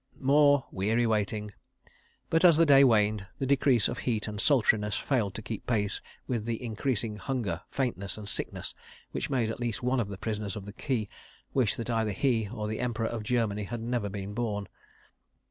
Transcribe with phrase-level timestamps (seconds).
[0.19, 1.53] More weary waiting,
[2.31, 6.01] but, as the day waned, the decrease of heat and sultriness failed to keep pace
[6.25, 8.73] with the increasing hunger, faintness and sickness
[9.11, 11.07] which made at least one of the prisoners of the quay
[11.53, 14.67] wish that either he or the Emperor of Germany had never been born.